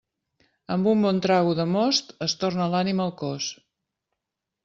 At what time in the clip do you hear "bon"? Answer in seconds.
1.07-1.19